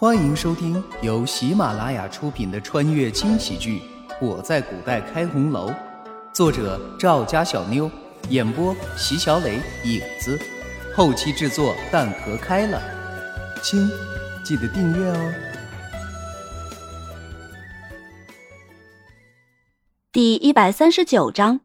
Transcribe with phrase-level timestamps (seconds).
[0.00, 3.82] 欢迎收听由喜马拉雅出品的穿越轻喜剧
[4.26, 5.68] 《我在古代开红楼》，
[6.32, 7.90] 作者赵家小妞，
[8.30, 10.40] 演播席小磊、影子，
[10.96, 12.80] 后期制作蛋壳开了。
[13.62, 13.90] 亲，
[14.42, 15.32] 记得订阅哦。
[20.10, 21.60] 第一百三十九章，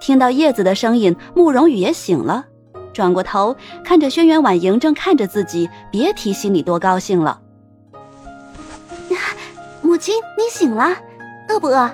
[0.00, 2.46] 听到叶子的声音，慕容羽也醒了。
[2.92, 7.40] 转过头，看着轩辕婉莹正看着自己，别提心里多高兴了。
[9.82, 10.96] 母亲，你醒了，
[11.48, 11.90] 饿不饿？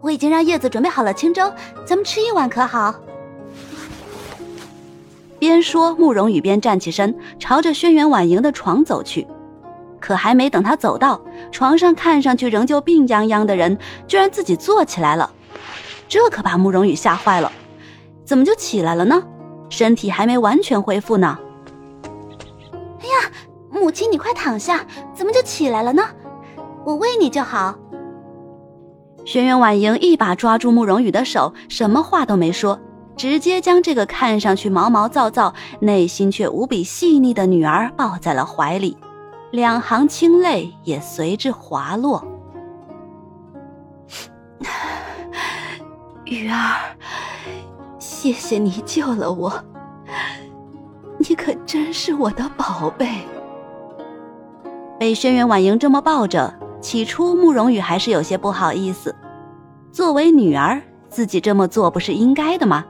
[0.00, 1.52] 我已经让叶子准备好了清粥，
[1.86, 2.94] 咱们吃一碗可好？
[5.38, 9.26] 边说，慕容羽边站起身，朝着轩辕婉莹的床走去。
[10.00, 11.20] 可还没等他走到
[11.52, 15.30] 床上，看上去仍旧病殃殃的人，居然自己坐起来了。
[16.08, 17.52] 这可把慕容羽吓坏了，
[18.24, 19.22] 怎么就起来了呢？
[19.72, 21.38] 身体还没完全恢复呢。
[23.00, 23.32] 哎呀，
[23.70, 26.02] 母亲，你快躺下，怎么就起来了呢？
[26.84, 27.74] 我喂你就好。
[29.24, 32.78] 轩辕婉莹一把抓住慕容羽的手，什么话都没说，
[33.16, 38.98] 直接将这个看上去毛毛躁躁、内心却无比细腻的女儿抱在了怀里，
[39.52, 42.22] 两行清泪也随之滑落。
[46.26, 46.94] 雨儿。
[48.22, 49.52] 谢谢你救了我，
[51.18, 53.08] 你可真是我的宝贝。
[54.96, 59.12] 被轩辕婉莹这么抱着，起初慕容羽还是有些不好意思。
[59.90, 62.84] 作为女儿，自己这么做不是应该的吗？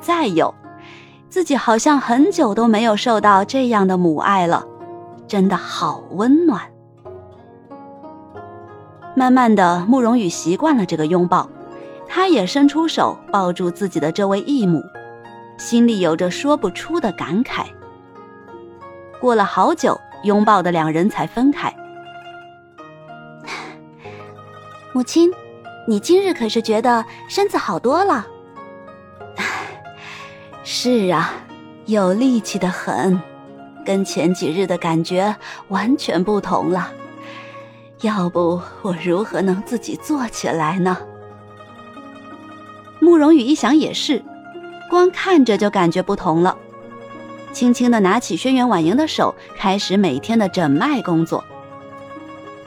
[0.00, 0.54] 再有，
[1.28, 4.64] 自己好像很久都没有受到这样的母爱了，
[5.26, 6.62] 真的好温暖。
[9.16, 11.48] 慢慢的，慕容羽习惯了这个拥抱。
[12.16, 14.82] 他也伸出手抱住自己的这位义母，
[15.58, 17.66] 心里有着说不出的感慨。
[19.20, 21.70] 过了好久，拥抱的两人才分开。
[24.94, 25.30] 母亲，
[25.86, 28.26] 你今日可是觉得身子好多了？
[30.64, 31.34] 是啊，
[31.84, 33.20] 有力气的很，
[33.84, 35.36] 跟前几日的感觉
[35.68, 36.90] 完全不同了。
[38.00, 40.96] 要不我如何能自己坐起来呢？
[43.06, 44.20] 慕容羽一想也是，
[44.90, 46.58] 光看着就感觉不同了。
[47.52, 51.44] 轻轻的拿起轩辕婉莹的手，开始每天的诊脉工作。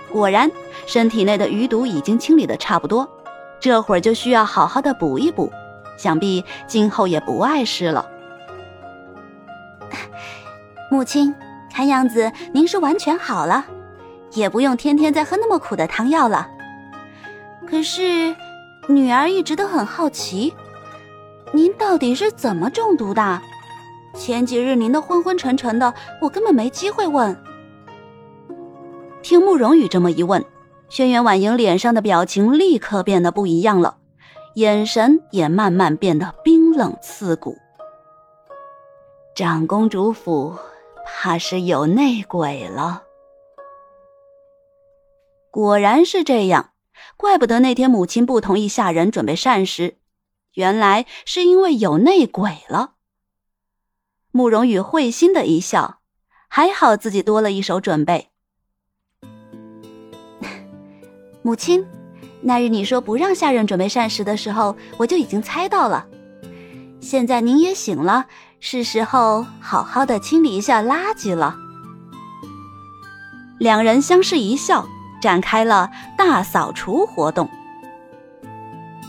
[0.10, 0.50] 果然，
[0.86, 3.06] 身体内的余毒已经清理的差不多，
[3.60, 5.52] 这会儿就需要好好的补一补，
[5.98, 8.10] 想必今后也不碍事了。
[10.90, 11.36] 母亲，
[11.70, 13.66] 看样子您是完全好了，
[14.32, 16.48] 也不用天天再喝那么苦的汤药了。
[17.70, 18.34] 可是。
[18.90, 20.52] 女儿一直都很好奇，
[21.52, 23.40] 您到底是怎么中毒的？
[24.16, 27.40] 前几日您的昏昏沉沉的，我根本没机会问。
[29.22, 30.44] 听慕容羽这么一问，
[30.90, 33.98] 轩辕婉莹脸上的表情立刻变得不一样了，
[34.56, 37.56] 眼神也慢慢变得冰冷刺骨。
[39.36, 40.56] 长公主府
[41.06, 43.04] 怕是有内鬼了。
[45.52, 46.72] 果然是这样。
[47.18, 49.98] 怪不得那天母亲不同意下人准备膳食，
[50.54, 52.94] 原来是因为有内鬼了。
[54.32, 56.00] 慕容羽会心的一笑，
[56.48, 58.30] 还好自己多了一手准备。
[61.42, 61.86] 母亲，
[62.42, 66.08] 那日你说不让下人准备膳食的时候，我就已经猜到了。
[67.02, 68.28] 现在您也醒了，
[68.60, 71.58] 是时候好好的清理一下垃圾了。
[73.58, 74.88] 两人相视一笑。
[75.22, 77.50] 展开了大扫除活动。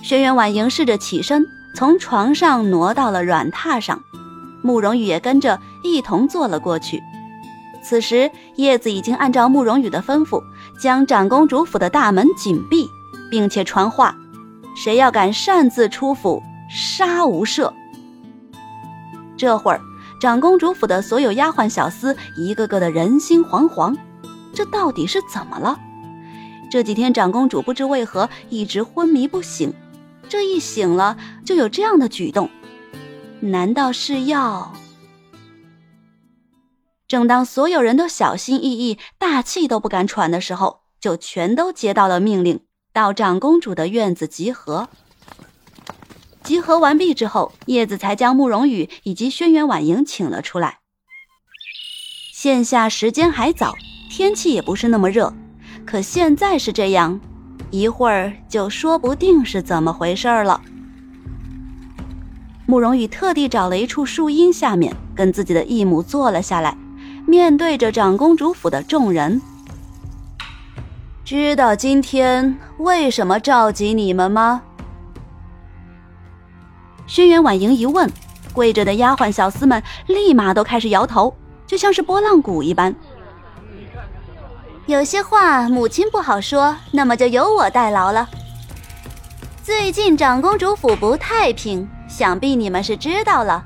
[0.02, 4.02] 轩辕婉莹试着起身，从床上挪到了软榻上，
[4.62, 7.02] 慕容羽也跟着一同坐了过去。
[7.82, 10.42] 此时，叶子已经按照慕容羽的吩咐，
[10.78, 12.86] 将长公主府的大门紧闭，
[13.30, 14.14] 并且传话：
[14.76, 17.72] 谁要敢擅自出府，杀无赦。
[19.36, 19.80] 这会儿，
[20.20, 23.96] 长公主府的所有丫鬟小厮一个个的人心惶惶，
[24.52, 25.78] 这到底是怎么了？
[26.70, 29.74] 这几天长公主不知为何一直昏迷不醒，
[30.28, 32.48] 这一醒了就有这样的举动，
[33.40, 34.72] 难道是要？
[37.08, 42.60] 正当所有人都小心翼翼、大气都不敢喘的时候，就全都接到了命令，
[42.92, 44.88] 到长公主的院子集合。
[46.44, 50.78] 集合完毕之后，叶子才将慕容羽以及轩辕婉莹请了出来。
[52.32, 53.74] 现下时间还早，
[54.08, 55.34] 天气也不是那么热。
[55.86, 57.20] 可现在是这样，
[57.70, 60.60] 一会儿就说不定是怎么回事了。
[62.66, 66.76] 慕容羽特地找了一处树荫下面，跟自己的义母坐了下来，
[67.26, 69.42] 面对着长公主府的众人。
[71.24, 74.62] 知道今天为什么召集你们吗？
[77.06, 78.08] 轩辕婉莹一问，
[78.52, 81.34] 跪着的丫鬟小厮们立马都开始摇头，
[81.66, 82.94] 就像是拨浪鼓一般。
[84.86, 88.28] 有些话母亲不好说，那么就由我代劳了。
[89.62, 93.64] 最近长公主府不太平，想必你们是知道了。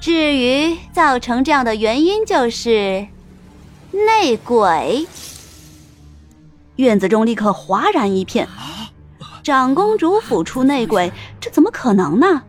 [0.00, 3.06] 至于造成这样的原因，就是
[3.90, 5.06] 内鬼。
[6.76, 8.48] 院子中立刻哗然一片。
[9.42, 12.42] 长公主府出内鬼，这怎么可能呢？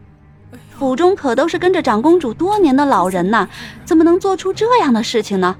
[0.77, 3.47] 府中可都是跟着长公主多年的老人呐，
[3.85, 5.55] 怎么能做出这样的事情呢？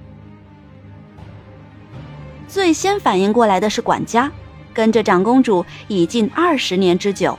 [2.52, 4.30] 最先反应过来的是管家。
[4.74, 7.38] 跟着长公主已近二十年之久，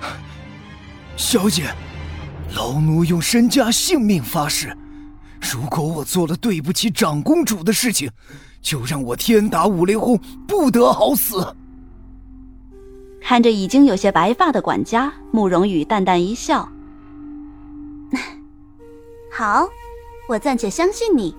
[1.16, 1.64] 小姐，
[2.54, 4.74] 老奴用身家性命发誓，
[5.38, 8.10] 如果我做了对不起长公主的事情，
[8.62, 11.54] 就让我天打五雷轰，不得好死。
[13.20, 16.66] 看着已经有些白发的管家，慕容羽淡淡一笑
[19.30, 19.68] ：“好，
[20.26, 21.36] 我暂且相信你。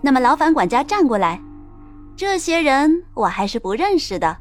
[0.00, 1.40] 那么劳烦管家站过来。”
[2.18, 4.38] 这些人我还是不认识的。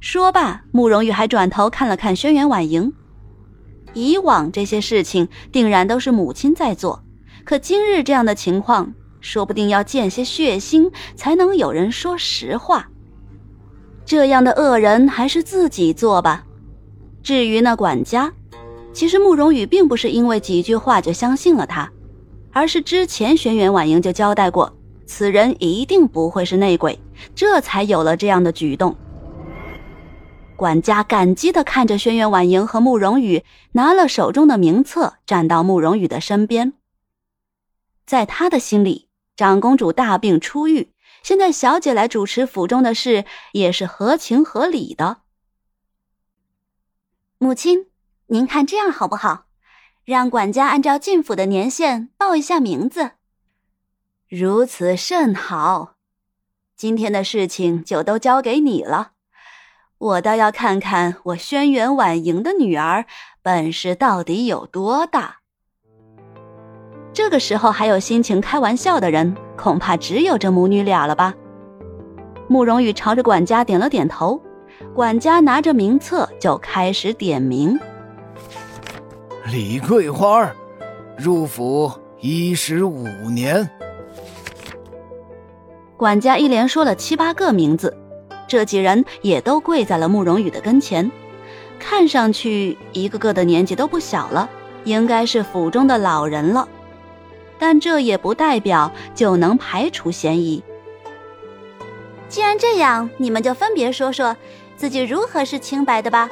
[0.00, 2.90] 说罢，慕容羽还转头看了看轩辕婉莹。
[3.92, 7.04] 以往这些事情定然都是母亲在做，
[7.44, 12.88] 可今日这样的情况，说不定要见些血腥才能有人说实话。
[14.06, 16.46] 这样的恶人还是自己做吧。
[17.22, 18.32] 至于那管家，
[18.94, 21.92] 其实慕容羽并不是因为几句话就相信了他，
[22.52, 24.77] 而是之前轩辕婉莹就交代过。
[25.08, 27.00] 此人一定不会是内鬼，
[27.34, 28.94] 这才有了这样的举动。
[30.54, 36.74] 管家感激的看着轩辕婉莹和慕容羽，拿了手中的名册，站到慕容羽的身边。
[38.04, 45.22] 在他的心里，长公主大病初愈，现在小姐来主持府中的事，也是合情合理的。
[47.38, 47.86] 母亲，
[48.26, 49.46] 您看这样好不好？
[50.04, 53.12] 让管家按照进府的年限报一下名字。
[54.30, 55.94] 如此甚好，
[56.76, 59.12] 今天的事情就都交给你了。
[59.96, 63.06] 我倒要看看我轩辕婉莹的女儿
[63.40, 65.36] 本事到底有多大。
[67.14, 71.34] 这个时候还有心情开玩笑的人，恐怕只有这母女俩了吧？
[72.48, 74.38] 慕容羽朝着管家点了点头，
[74.94, 77.80] 管家拿着名册就开始点名：
[79.46, 80.52] 李桂花，
[81.16, 81.90] 入府
[82.20, 83.66] 一十五年。
[85.98, 87.92] 管家一连说了七八个名字，
[88.46, 91.10] 这几人也都跪在了慕容羽的跟前，
[91.80, 94.48] 看上去一个个的年纪都不小了，
[94.84, 96.68] 应该是府中的老人了。
[97.58, 100.62] 但这也不代表就能排除嫌疑。
[102.28, 104.36] 既然这样，你们就分别说说
[104.76, 106.30] 自己如何是清白的吧，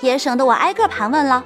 [0.00, 1.44] 也省得我挨个盘问了。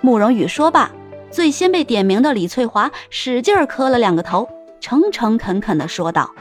[0.00, 0.92] 慕容羽说罢，
[1.32, 4.48] 最先被点名的李翠华使劲磕了两个头。
[4.84, 6.34] 诚诚恳恳的说道：“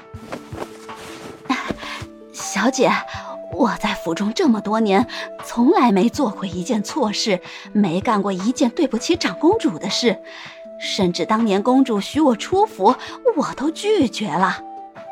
[2.34, 2.92] 小姐，
[3.54, 5.08] 我在府中这么多年，
[5.46, 7.40] 从来没做过一件错事，
[7.72, 10.22] 没干过一件对不起长公主的事，
[10.78, 12.94] 甚至当年公主许我出府，
[13.38, 14.58] 我都拒绝了，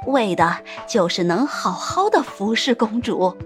[0.08, 3.38] 为的就是能好好的服侍公主。”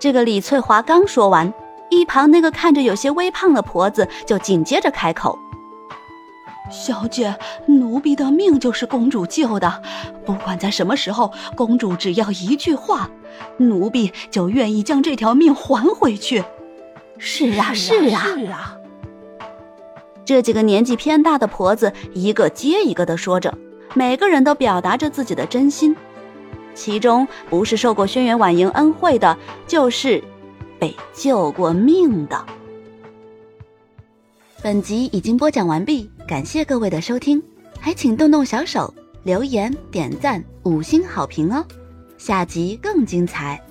[0.00, 1.54] 这个李翠华刚说完，
[1.90, 5.38] 一旁那个看着有些微胖的婆子就紧接着开口。
[6.70, 9.82] 小姐，奴婢的命就是公主救的，
[10.24, 13.10] 不管在什么时候，公主只要一句话，
[13.58, 16.42] 奴婢就愿意将这条命还回去。
[17.18, 18.78] 是啊，是啊，是啊。
[20.24, 23.56] 这几个年纪偏大的婆子一个接一个的说着，
[23.92, 25.94] 每个人都表达着自己的真心。
[26.74, 30.24] 其中不是受过轩辕婉莹恩惠的，就是
[30.78, 32.44] 被救过命的。
[34.64, 36.10] 本集已经播讲完毕。
[36.26, 37.42] 感谢各位的收听，
[37.78, 41.62] 还请动动小手留言、点赞、五星好评哦！
[42.16, 43.62] 下集更精彩。